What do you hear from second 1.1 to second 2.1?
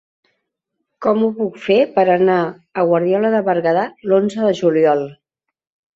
ho puc fer per